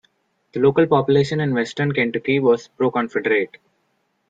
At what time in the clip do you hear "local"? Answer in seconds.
0.59-0.87